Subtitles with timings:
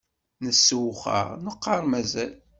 [0.43, 2.33] Nessewxar neqqar mazal.